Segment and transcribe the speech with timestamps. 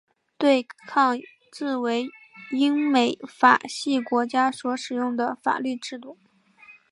[0.35, 1.15] 对抗
[1.51, 2.07] 制为
[2.51, 6.17] 英美法系国家所使用的法律制度。